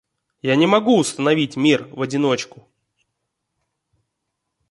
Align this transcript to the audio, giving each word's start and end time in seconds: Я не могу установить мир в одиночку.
Я 0.41 0.55
не 0.55 0.65
могу 0.65 0.97
установить 0.97 1.55
мир 1.57 1.87
в 1.93 2.01
одиночку. 2.01 2.67